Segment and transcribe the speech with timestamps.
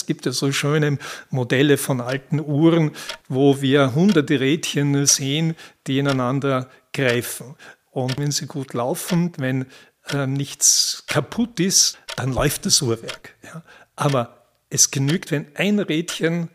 [0.00, 0.96] Es gibt ja so schöne
[1.28, 2.92] Modelle von alten Uhren,
[3.28, 5.54] wo wir hunderte Rädchen sehen,
[5.86, 7.54] die ineinander greifen.
[7.90, 9.66] Und wenn sie gut laufen, wenn
[10.08, 13.34] äh, nichts kaputt ist, dann läuft das Uhrwerk.
[13.44, 13.62] Ja.
[13.94, 16.48] Aber es genügt, wenn ein Rädchen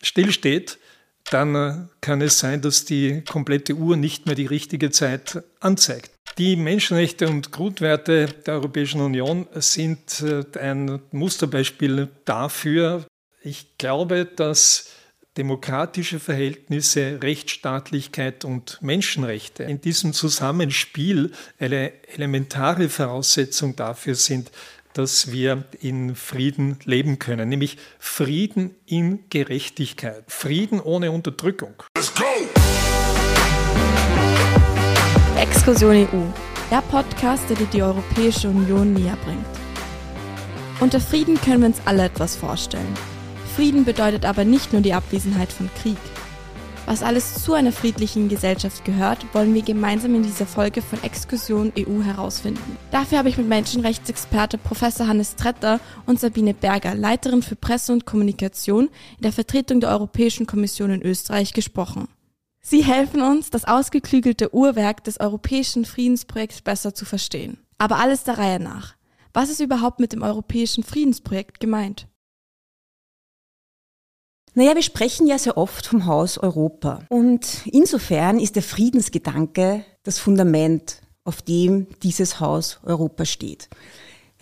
[0.00, 0.78] stillsteht,
[1.28, 6.11] dann äh, kann es sein, dass die komplette Uhr nicht mehr die richtige Zeit anzeigt.
[6.38, 13.06] Die Menschenrechte und Grundwerte der Europäischen Union sind äh, ein Musterbeispiel dafür.
[13.42, 14.90] Ich glaube, dass
[15.36, 24.50] demokratische Verhältnisse, Rechtsstaatlichkeit und Menschenrechte in diesem Zusammenspiel eine elementare Voraussetzung dafür sind,
[24.94, 31.82] dass wir in Frieden leben können, nämlich Frieden in Gerechtigkeit, Frieden ohne Unterdrückung.
[31.96, 33.21] Let's go!
[35.42, 36.22] Exkursion EU,
[36.70, 39.44] der Podcast, der dir die Europäische Union näher bringt.
[40.78, 42.94] Unter Frieden können wir uns alle etwas vorstellen.
[43.56, 45.96] Frieden bedeutet aber nicht nur die Abwesenheit von Krieg.
[46.86, 51.72] Was alles zu einer friedlichen Gesellschaft gehört, wollen wir gemeinsam in dieser Folge von Exkursion
[51.76, 52.78] EU herausfinden.
[52.92, 58.06] Dafür habe ich mit Menschenrechtsexperte Professor Hannes Tretter und Sabine Berger, Leiterin für Presse und
[58.06, 62.06] Kommunikation in der Vertretung der Europäischen Kommission in Österreich, gesprochen.
[62.64, 67.58] Sie helfen uns, das ausgeklügelte Uhrwerk des europäischen Friedensprojekts besser zu verstehen.
[67.76, 68.94] Aber alles der Reihe nach.
[69.32, 72.06] Was ist überhaupt mit dem europäischen Friedensprojekt gemeint?
[74.54, 77.00] Naja, wir sprechen ja sehr oft vom Haus Europa.
[77.08, 83.68] Und insofern ist der Friedensgedanke das Fundament, auf dem dieses Haus Europa steht.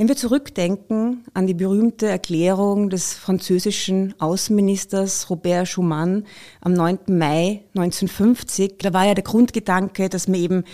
[0.00, 6.24] Wenn wir zurückdenken an die berühmte Erklärung des französischen Außenministers Robert Schumann
[6.62, 7.00] am 9.
[7.08, 10.64] Mai 1950, da war ja der Grundgedanke, dass man eben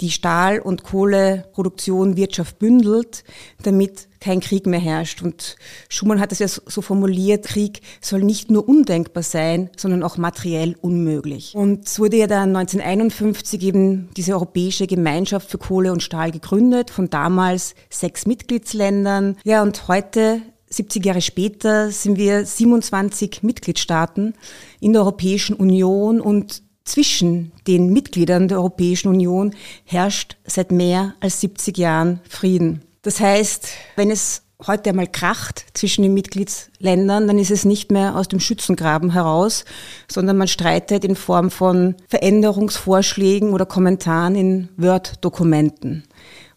[0.00, 3.24] die Stahl- und Kohleproduktion Wirtschaft bündelt,
[3.62, 5.22] damit kein Krieg mehr herrscht.
[5.22, 5.56] Und
[5.88, 10.76] Schumann hat es ja so formuliert, Krieg soll nicht nur undenkbar sein, sondern auch materiell
[10.80, 11.54] unmöglich.
[11.54, 16.90] Und es wurde ja dann 1951 eben diese Europäische Gemeinschaft für Kohle und Stahl gegründet,
[16.90, 19.36] von damals sechs Mitgliedsländern.
[19.44, 24.34] Ja, und heute 70 Jahre später sind wir 27 Mitgliedstaaten
[24.78, 31.40] in der Europäischen Union und zwischen den Mitgliedern der Europäischen Union herrscht seit mehr als
[31.40, 32.82] 70 Jahren Frieden.
[33.02, 38.16] Das heißt, wenn es heute einmal kracht zwischen den Mitgliedsländern, dann ist es nicht mehr
[38.16, 39.64] aus dem Schützengraben heraus,
[40.10, 46.04] sondern man streitet in Form von Veränderungsvorschlägen oder Kommentaren in Word-Dokumenten.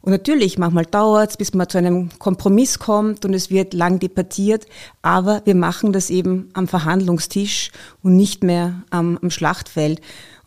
[0.03, 3.99] Und natürlich, manchmal dauert es, bis man zu einem Kompromiss kommt und es wird lang
[3.99, 4.65] debattiert,
[5.01, 7.71] aber wir machen das eben am Verhandlungstisch
[8.01, 10.01] und nicht mehr am, am Schlachtfeld.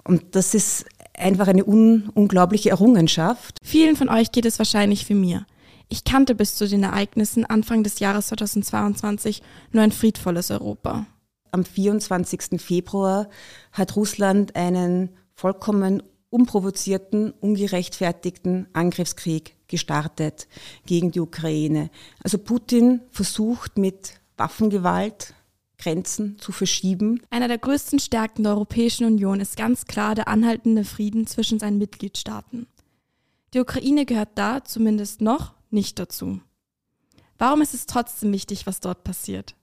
[0.05, 0.85] Und das ist
[1.17, 3.57] einfach eine un unglaubliche Errungenschaft.
[3.63, 5.47] Vielen von euch geht es wahrscheinlich wie mir.
[5.89, 9.41] Ich kannte bis zu den Ereignissen Anfang des Jahres 2022
[9.73, 11.07] nur ein friedvolles Europa.
[11.51, 12.61] Am 24.
[12.61, 13.27] Februar
[13.73, 16.03] hat Russland einen vollkommen
[16.37, 20.49] unprovozierten, ungerechtfertigten Angriffskrieg gestartet
[20.85, 21.89] gegen die Ukraine.
[22.23, 25.33] Also Putin versucht mit Waffengewalt
[25.79, 27.23] Grenzen zu verschieben.
[27.31, 31.79] Einer der größten Stärken der Europäischen Union ist ganz klar der anhaltende Frieden zwischen seinen
[31.79, 32.67] Mitgliedstaaten.
[33.55, 36.41] Die Ukraine gehört da zumindest noch nicht dazu.
[37.39, 39.55] Warum ist es trotzdem wichtig, was dort passiert?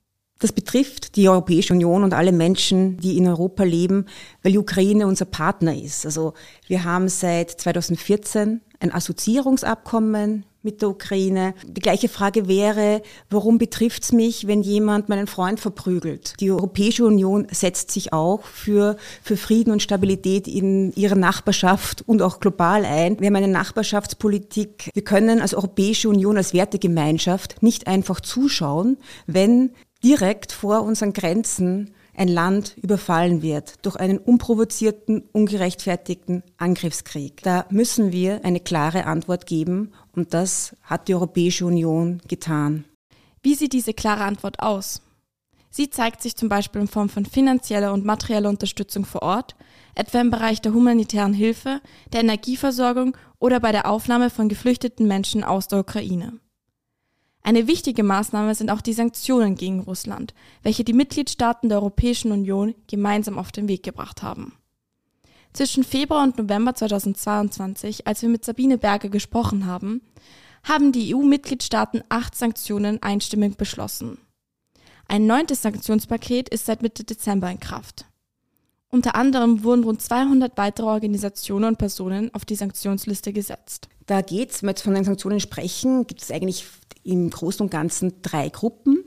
[0.44, 4.08] Das betrifft die Europäische Union und alle Menschen, die in Europa leben,
[4.42, 6.06] weil die Ukraine unser Partner ist.
[6.06, 6.34] Also
[6.68, 11.54] wir haben seit 2014 ein Assoziierungsabkommen mit der Ukraine.
[11.66, 16.34] Die gleiche Frage wäre, warum betrifft es mich, wenn jemand meinen Freund verprügelt?
[16.42, 22.22] Die Europäische Union setzt sich auch für, für Frieden und Stabilität in ihrer Nachbarschaft und
[22.22, 23.18] auch global ein.
[23.18, 24.90] Wir haben eine Nachbarschaftspolitik.
[24.94, 29.72] Wir können als Europäische Union, als Wertegemeinschaft nicht einfach zuschauen, wenn
[30.04, 37.42] direkt vor unseren Grenzen ein Land überfallen wird durch einen unprovozierten, ungerechtfertigten Angriffskrieg.
[37.44, 42.86] Da müssen wir eine klare Antwort geben und das hat die Europäische Union getan.
[43.42, 45.02] Wie sieht diese klare Antwort aus?
[45.70, 49.56] Sie zeigt sich zum Beispiel in Form von finanzieller und materieller Unterstützung vor Ort,
[49.96, 51.82] etwa im Bereich der humanitären Hilfe,
[52.12, 56.40] der Energieversorgung oder bei der Aufnahme von geflüchteten Menschen aus der Ukraine.
[57.46, 62.74] Eine wichtige Maßnahme sind auch die Sanktionen gegen Russland, welche die Mitgliedstaaten der Europäischen Union
[62.88, 64.54] gemeinsam auf den Weg gebracht haben.
[65.52, 70.02] Zwischen Februar und November 2022, als wir mit Sabine Berger gesprochen haben,
[70.64, 74.18] haben die EU-Mitgliedstaaten acht Sanktionen einstimmig beschlossen.
[75.10, 78.06] Ein neuntes Sanktionspaket ist seit Mitte Dezember in Kraft.
[78.90, 83.90] Unter anderem wurden rund 200 weitere Organisationen und Personen auf die Sanktionsliste gesetzt.
[84.06, 86.66] Da geht es, wenn wir jetzt von den Sanktionen sprechen, gibt es eigentlich
[87.04, 89.04] im Großen und Ganzen drei Gruppen.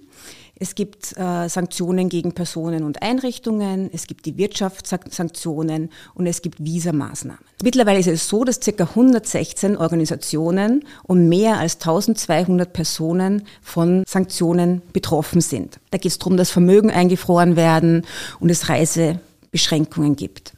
[0.58, 6.64] Es gibt äh, Sanktionen gegen Personen und Einrichtungen, es gibt die Wirtschaftssanktionen und es gibt
[6.64, 7.44] Visamaßnahmen.
[7.62, 8.84] Mittlerweile ist es so, dass ca.
[8.84, 15.78] 116 Organisationen und mehr als 1200 Personen von Sanktionen betroffen sind.
[15.90, 18.06] Da geht es darum, dass Vermögen eingefroren werden
[18.40, 20.54] und es Reisebeschränkungen gibt.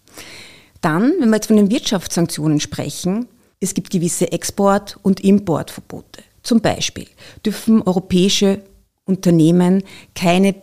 [0.81, 3.27] Dann, wenn wir jetzt von den Wirtschaftssanktionen sprechen,
[3.61, 6.23] es gibt gewisse Export- und Importverbote.
[6.43, 7.07] Zum Beispiel
[7.45, 8.63] dürfen europäische
[9.05, 9.83] Unternehmen
[10.15, 10.55] keine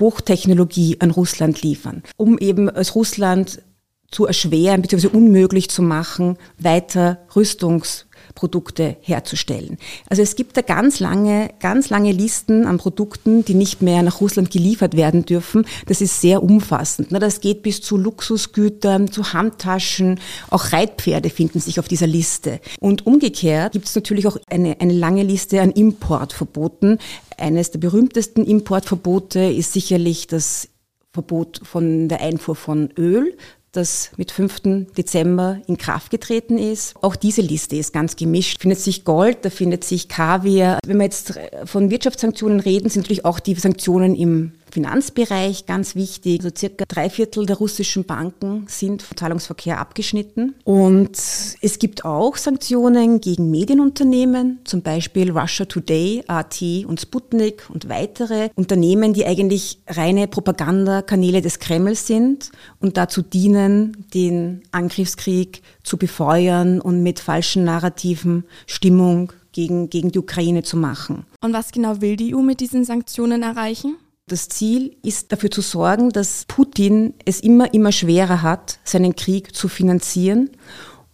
[0.00, 3.62] Hochtechnologie an Russland liefern, um eben als Russland
[4.10, 5.08] zu erschweren bzw.
[5.08, 9.78] unmöglich zu machen, weiter Rüstungs Produkte herzustellen.
[10.08, 14.20] Also es gibt da ganz lange, ganz lange Listen an Produkten, die nicht mehr nach
[14.20, 15.66] Russland geliefert werden dürfen.
[15.86, 17.08] Das ist sehr umfassend.
[17.10, 20.20] Das geht bis zu Luxusgütern, zu Handtaschen,
[20.50, 22.60] auch Reitpferde finden sich auf dieser Liste.
[22.80, 26.98] Und umgekehrt gibt es natürlich auch eine, eine lange Liste an Importverboten.
[27.38, 30.68] Eines der berühmtesten Importverbote ist sicherlich das
[31.12, 33.36] Verbot von der Einfuhr von Öl
[33.76, 34.86] das mit 5.
[34.96, 36.94] Dezember in Kraft getreten ist.
[37.02, 38.60] Auch diese Liste ist ganz gemischt.
[38.60, 40.78] Findet sich Gold, da findet sich Kaviar.
[40.86, 46.42] Wenn wir jetzt von Wirtschaftssanktionen reden, sind natürlich auch die Sanktionen im Finanzbereich ganz wichtig.
[46.42, 50.56] Also circa drei Viertel der russischen Banken sind vom Zahlungsverkehr abgeschnitten.
[50.64, 57.88] Und es gibt auch Sanktionen gegen Medienunternehmen, zum Beispiel Russia Today, RT und Sputnik und
[57.88, 62.50] weitere Unternehmen, die eigentlich reine Propagandakanäle des Kremls sind
[62.80, 70.18] und dazu dienen, den Angriffskrieg zu befeuern und mit falschen Narrativen Stimmung gegen, gegen die
[70.18, 71.24] Ukraine zu machen.
[71.40, 73.96] Und was genau will die EU mit diesen Sanktionen erreichen?
[74.26, 79.54] Das Ziel ist dafür zu sorgen, dass Putin es immer, immer schwerer hat, seinen Krieg
[79.54, 80.48] zu finanzieren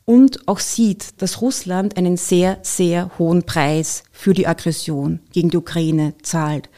[0.05, 5.57] und auch sieht, dass Russland einen sehr, sehr hohen Preis für die Aggression gegen die
[5.57, 6.71] Ukraine zahlt.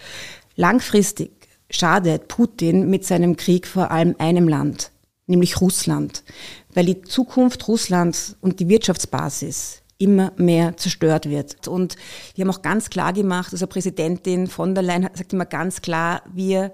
[0.57, 1.33] Langfristig
[1.69, 4.91] schadet Putin mit seinem Krieg vor allem einem Land,
[5.27, 6.25] nämlich Russland,
[6.73, 11.69] weil die Zukunft Russlands und die Wirtschaftsbasis immer mehr zerstört wird.
[11.69, 11.97] Und
[12.37, 16.23] die haben auch ganz klar gemacht, also Präsidentin von der Leyen sagt immer ganz klar,
[16.33, 16.73] wir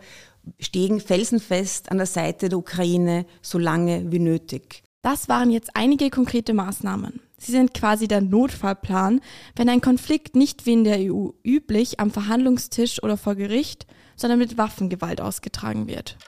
[0.58, 4.82] stehen felsenfest an der Seite der Ukraine so lange wie nötig.
[5.02, 7.20] Das waren jetzt einige konkrete Maßnahmen.
[7.36, 9.20] Sie sind quasi der Notfallplan,
[9.54, 13.86] wenn ein Konflikt nicht wie in der EU üblich am Verhandlungstisch oder vor Gericht,
[14.16, 16.18] sondern mit Waffengewalt ausgetragen wird.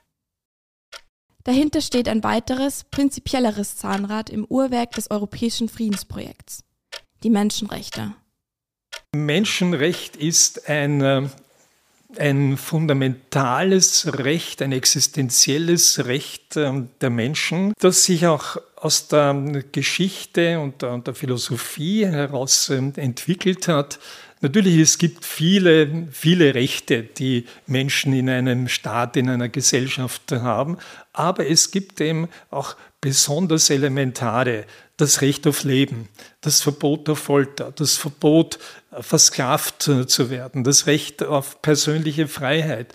[1.42, 6.62] Dahinter steht ein weiteres, prinzipielleres Zahnrad im Uhrwerk des europäischen Friedensprojekts
[7.22, 8.12] die Menschenrechte?
[9.14, 11.28] Menschenrecht ist ein, äh,
[12.18, 19.34] ein fundamentales Recht, ein existenzielles Recht ähm, der Menschen, das sich auch aus der
[19.72, 23.98] Geschichte und der, Philosophie heraus ähm, entwickelt hat.
[24.42, 30.78] Natürlich, es gibt viele, viele Rechte, die Menschen in einem Staat, in einer Gesellschaft haben,
[31.12, 34.64] aber es gibt eben auch besonders elementare
[35.00, 36.08] das Recht auf Leben,
[36.40, 38.58] das Verbot der Folter, das Verbot,
[38.92, 42.92] äh, versklavt zu werden, das Recht auf persönliche Freiheit,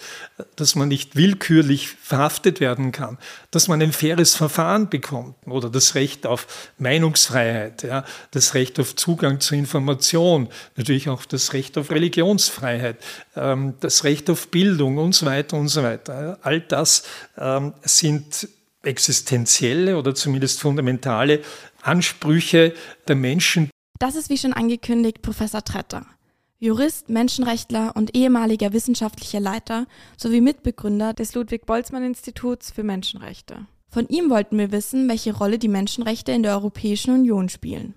[0.55, 3.17] dass man nicht willkürlich verhaftet werden kann,
[3.51, 6.47] dass man ein faires Verfahren bekommt oder das Recht auf
[6.77, 12.97] Meinungsfreiheit, ja, das Recht auf Zugang zu Information, natürlich auch das Recht auf Religionsfreiheit,
[13.35, 16.39] ähm, das Recht auf Bildung und so weiter und so weiter.
[16.41, 17.03] All das
[17.37, 18.47] ähm, sind
[18.85, 21.41] existenzielle oder zumindest fundamentale
[21.85, 22.73] Ansprüche
[23.07, 23.69] der Menschen.
[23.99, 26.05] Das ist wie schon angekündigt Professor Tretter.
[26.57, 29.85] Jurist, Menschenrechtler und ehemaliger wissenschaftlicher Leiter
[30.17, 33.67] sowie Mitbegründer des Ludwig-Boltzmann-Instituts für Menschenrechte.
[33.87, 37.93] Von ihm wollten wir wissen, welche Rolle die Menschenrechte in der Europäischen Union spielen.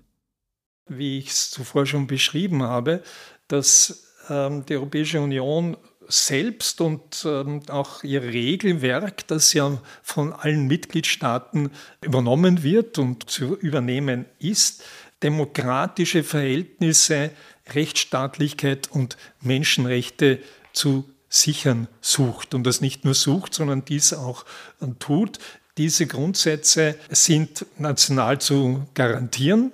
[0.87, 3.03] Wie ich es zuvor schon beschrieben habe,
[3.47, 5.77] dass ähm, die Europäische Union
[6.09, 13.55] selbst und ähm, auch ihr Regelwerk, das ja von allen Mitgliedstaaten übernommen wird und zu
[13.55, 14.83] übernehmen ist,
[15.23, 17.31] demokratische Verhältnisse,
[17.73, 20.39] Rechtsstaatlichkeit und Menschenrechte
[20.73, 24.45] zu sichern sucht und das nicht nur sucht, sondern dies auch
[24.81, 25.37] äh, tut.
[25.77, 29.71] Diese Grundsätze sind national zu garantieren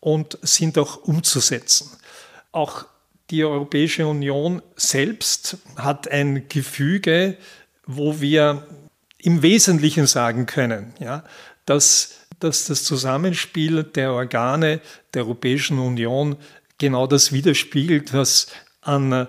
[0.00, 1.90] und sind auch umzusetzen.
[2.52, 2.86] Auch
[3.32, 7.38] die Europäische Union selbst hat ein Gefüge,
[7.86, 8.66] wo wir
[9.18, 11.24] im Wesentlichen sagen können, ja,
[11.64, 14.80] dass, dass das Zusammenspiel der Organe
[15.14, 16.36] der Europäischen Union
[16.78, 18.48] genau das widerspiegelt, was
[18.82, 19.28] an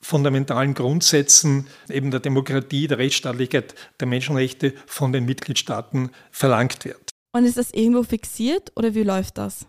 [0.00, 7.10] fundamentalen Grundsätzen eben der Demokratie, der Rechtsstaatlichkeit, der Menschenrechte von den Mitgliedstaaten verlangt wird.
[7.32, 9.66] Und ist das irgendwo fixiert oder wie läuft das?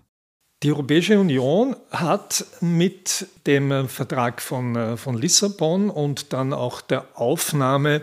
[0.64, 8.02] Die Europäische Union hat mit dem Vertrag von, von Lissabon und dann auch der Aufnahme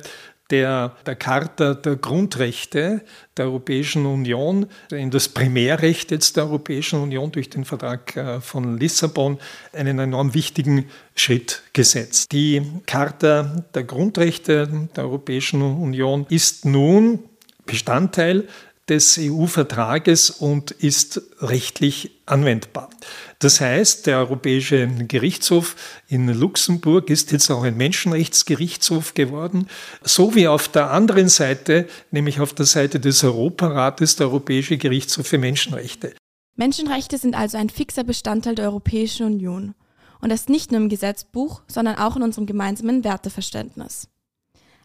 [0.53, 3.01] der, der Charta der Grundrechte
[3.37, 8.79] der Europäischen Union in das Primärrecht jetzt der Europäischen Union durch den Vertrag äh, von
[8.79, 9.39] Lissabon
[9.73, 12.33] einen enorm wichtigen Schritt gesetzt.
[12.33, 17.21] Die Charta der Grundrechte der Europäischen Union ist nun
[17.65, 18.47] Bestandteil
[18.93, 22.91] des EU-Vertrages und ist rechtlich anwendbar.
[23.39, 25.77] Das heißt, der Europäische Gerichtshof
[26.09, 29.67] in Luxemburg ist jetzt auch ein Menschenrechtsgerichtshof geworden,
[30.03, 35.27] so wie auf der anderen Seite, nämlich auf der Seite des Europarates, der Europäische Gerichtshof
[35.27, 36.15] für Menschenrechte.
[36.55, 39.75] Menschenrechte sind also ein fixer Bestandteil der Europäischen Union.
[40.21, 44.09] Und das nicht nur im Gesetzbuch, sondern auch in unserem gemeinsamen Werteverständnis.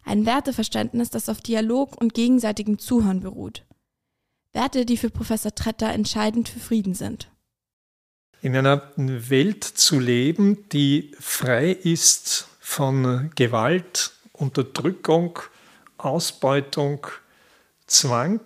[0.04, 3.67] Ein Werteverständnis, das auf Dialog und gegenseitigem Zuhören beruht.
[4.52, 7.28] Werte, die für Professor Tretter entscheidend für Frieden sind.
[8.40, 15.38] In einer Welt zu leben, die frei ist von Gewalt, Unterdrückung,
[15.96, 17.06] Ausbeutung,
[17.86, 18.40] Zwang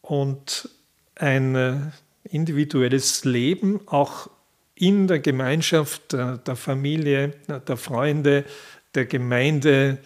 [0.00, 0.70] und
[1.16, 1.92] ein
[2.24, 4.30] individuelles Leben auch
[4.74, 8.46] in der Gemeinschaft, der Familie, der Freunde,
[8.94, 9.98] der Gemeinde,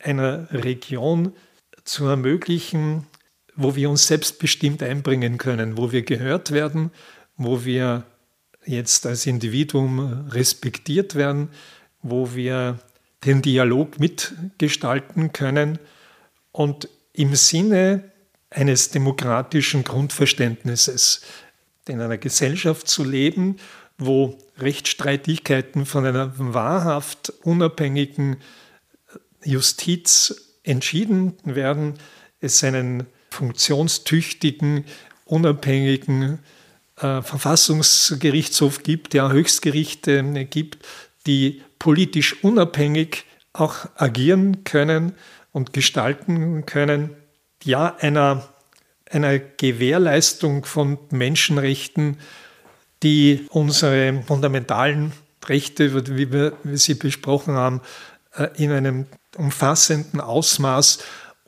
[0.00, 1.32] einer Region
[1.84, 3.06] zu ermöglichen,
[3.60, 6.92] wo wir uns selbstbestimmt einbringen können, wo wir gehört werden,
[7.36, 8.04] wo wir
[8.64, 11.48] jetzt als Individuum respektiert werden,
[12.00, 12.78] wo wir
[13.26, 15.80] den Dialog mitgestalten können
[16.52, 18.12] und im Sinne
[18.48, 21.22] eines demokratischen Grundverständnisses
[21.88, 23.56] in einer Gesellschaft zu leben,
[23.98, 28.36] wo Rechtsstreitigkeiten von einer wahrhaft unabhängigen
[29.42, 31.94] Justiz entschieden werden,
[32.40, 34.84] es einen funktionstüchtigen,
[35.24, 36.40] unabhängigen
[36.96, 40.84] äh, Verfassungsgerichtshof gibt, der Höchstgerichte äh, gibt,
[41.26, 45.12] die politisch unabhängig auch agieren können
[45.52, 47.10] und gestalten können.
[47.62, 48.48] Ja, einer,
[49.08, 52.18] einer Gewährleistung von Menschenrechten,
[53.04, 55.12] die unsere fundamentalen
[55.46, 57.82] Rechte, wie wir sie besprochen haben,
[58.34, 60.98] äh, in einem umfassenden Ausmaß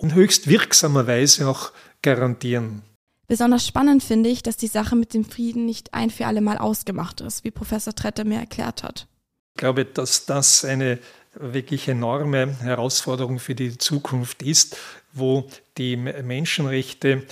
[0.01, 2.83] und höchst wirksamer Weise auch garantieren.
[3.29, 6.59] Besonders spannend finde ich, dass die Sache mit dem Frieden nicht ein für alle Mal
[6.59, 9.07] ausgemacht ist, wie Professor Tretter mir erklärt hat.
[9.55, 10.99] Ich glaube, dass das eine
[11.35, 14.77] wirklich enorme Herausforderung für die Zukunft ist,
[15.13, 17.25] wo die Menschenrechte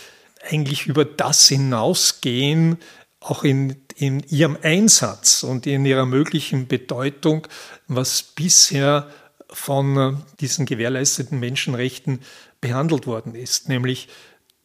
[0.49, 2.79] eigentlich über das hinausgehen,
[3.21, 7.49] auch in, in ihrem Einsatz und in ihrer möglichen Bedeutung,
[7.89, 9.11] was bisher
[9.51, 12.21] von diesen gewährleisteten Menschenrechten
[12.61, 14.09] behandelt worden ist, nämlich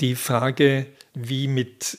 [0.02, 1.98] die Frage, wie mit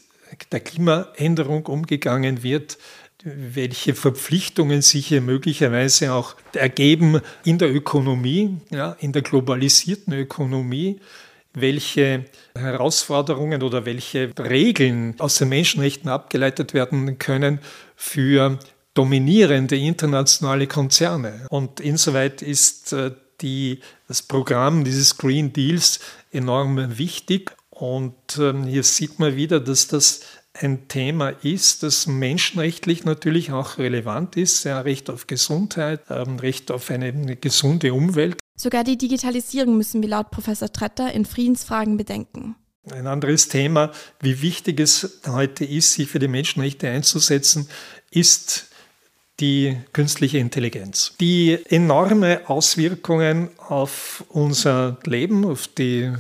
[0.53, 2.79] der Klimaänderung umgegangen wird,
[3.25, 11.01] welche Verpflichtungen sich hier möglicherweise auch ergeben in der Ökonomie, ja, in der globalisierten Ökonomie,
[11.55, 12.25] welche
[12.55, 17.61] Herausforderungen oder welche Regeln aus den Menschenrechten abgeleitet werden können
[17.97, 18.59] für
[18.95, 21.47] dominierende internationale Konzerne.
[21.51, 23.11] Und insoweit ist äh,
[23.41, 26.01] die, das Programm dieses Green Deals
[26.33, 27.53] enorm wichtig.
[27.71, 30.21] Und ähm, hier sieht man wieder, dass das
[30.55, 34.63] ein Thema ist, das menschenrechtlich natürlich auch relevant ist.
[34.63, 38.39] Ja, Recht auf Gesundheit, ähm, Recht auf eine, eine gesunde Umwelt.
[38.57, 42.55] Sogar die Digitalisierung müssen wir laut Professor Tretter in Friedensfragen bedenken.
[42.89, 47.69] Ein anderes Thema, wie wichtig es heute ist, sich für die Menschenrechte einzusetzen,
[48.11, 48.69] ist
[49.41, 56.13] die künstliche Intelligenz, die enorme Auswirkungen auf unser Leben, auf die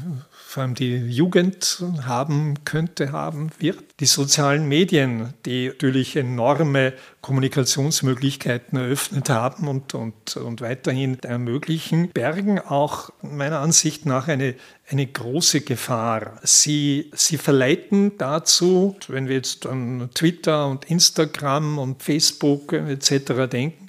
[0.55, 3.83] vor allem die Jugend haben könnte, haben wird.
[3.99, 6.93] Die sozialen Medien, die natürlich enorme
[7.23, 14.55] Kommunikationsmöglichkeiten eröffnet haben und, und, und weiterhin ermöglichen, bergen auch meiner Ansicht nach eine,
[14.89, 16.39] eine große Gefahr.
[16.45, 23.51] Sie, sie verleiten dazu, wenn wir jetzt an Twitter und Instagram und Facebook etc.
[23.51, 23.89] denken,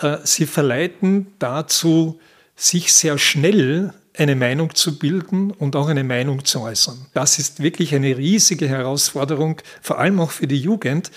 [0.00, 2.18] äh, sie verleiten dazu,
[2.56, 7.06] sich sehr schnell eine Meinung zu bilden und auch eine Meinung zu äußern.
[7.14, 11.10] Das ist wirklich eine riesige Herausforderung, vor allem auch für die Jugend.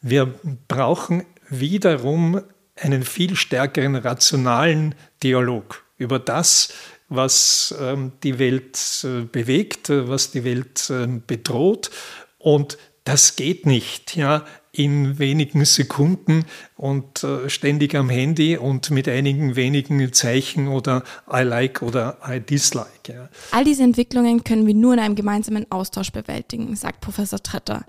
[0.00, 0.32] Wir
[0.66, 2.40] brauchen wiederum
[2.76, 6.72] einen viel stärkeren rationalen Dialog über das,
[7.08, 11.90] was ähm, die Welt äh, bewegt, was die Welt äh, bedroht.
[12.38, 16.44] Und das geht nicht, ja, in wenigen Sekunden
[16.76, 22.40] und äh, ständig am Handy und mit einigen wenigen Zeichen oder I like oder I
[22.40, 23.12] dislike.
[23.12, 23.28] Ja.
[23.50, 27.84] All diese Entwicklungen können wir nur in einem gemeinsamen Austausch bewältigen, sagt Professor Tretter.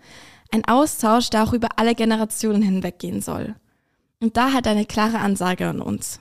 [0.51, 3.55] Ein Austausch, der auch über alle Generationen hinweggehen soll.
[4.21, 6.19] Und da hat er eine klare Ansage an uns.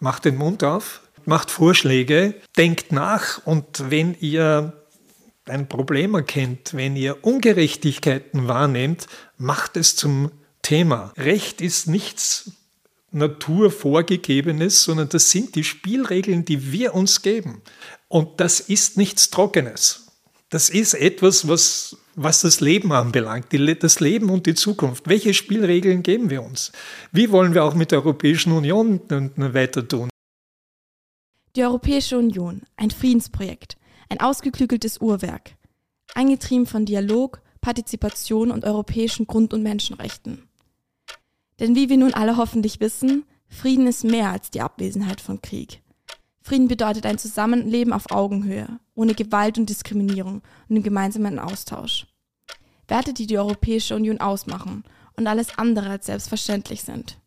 [0.00, 4.77] Macht den Mund auf, macht Vorschläge, denkt nach und wenn ihr
[5.50, 10.30] ein Problem erkennt, wenn ihr Ungerechtigkeiten wahrnehmt, macht es zum
[10.62, 11.12] Thema.
[11.16, 12.52] Recht ist nichts
[13.10, 17.62] Naturvorgegebenes, sondern das sind die Spielregeln, die wir uns geben.
[18.08, 20.06] Und das ist nichts Trockenes.
[20.50, 25.08] Das ist etwas, was, was das Leben anbelangt, die, das Leben und die Zukunft.
[25.08, 26.72] Welche Spielregeln geben wir uns?
[27.12, 30.08] Wie wollen wir auch mit der Europäischen Union weiter tun?
[31.56, 33.77] Die Europäische Union, ein Friedensprojekt,
[34.08, 35.56] ein ausgeklügeltes Uhrwerk,
[36.14, 40.48] angetrieben von Dialog, Partizipation und europäischen Grund- und Menschenrechten.
[41.60, 45.82] Denn wie wir nun alle hoffentlich wissen, Frieden ist mehr als die Abwesenheit von Krieg.
[46.40, 52.06] Frieden bedeutet ein Zusammenleben auf Augenhöhe, ohne Gewalt und Diskriminierung und im gemeinsamen Austausch.
[52.86, 54.84] Werte, die die Europäische Union ausmachen
[55.16, 57.18] und alles andere als selbstverständlich sind.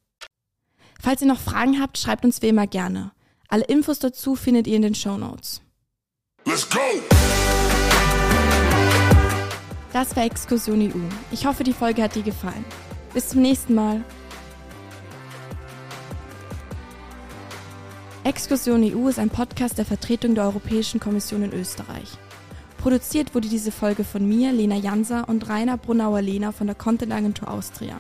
[0.99, 3.11] Falls ihr noch Fragen habt, schreibt uns wie immer gerne.
[3.47, 5.61] Alle Infos dazu findet ihr in den Show Notes.
[6.43, 6.79] Let's go!
[9.93, 10.99] Das war Exkursion EU.
[11.31, 12.65] Ich hoffe, die Folge hat dir gefallen.
[13.13, 14.03] Bis zum nächsten Mal.
[18.23, 22.17] Exkursion EU ist ein Podcast der Vertretung der Europäischen Kommission in Österreich.
[22.77, 27.51] Produziert wurde diese Folge von mir, Lena Janser und Rainer Brunauer-Lehner von der Content Agentur
[27.51, 27.97] Austria.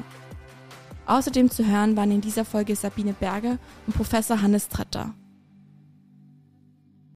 [1.05, 5.13] Außerdem zu hören waren in dieser Folge Sabine Berger und Professor Hannes Tretter.